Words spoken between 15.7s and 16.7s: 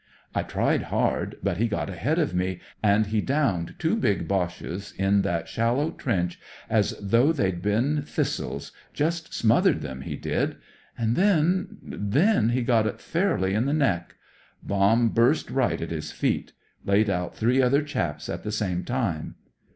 at his feet;